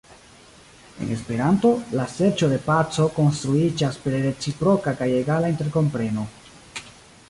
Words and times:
En 1.03 1.11
Esperanto, 1.15 1.73
la 1.99 2.07
serĉo 2.15 2.49
de 2.55 2.59
paco 2.71 3.07
konstruiĝas 3.19 4.03
per 4.07 4.19
reciproka 4.27 4.99
kaj 5.03 5.13
egala 5.23 5.57
interkompreno. 5.57 6.31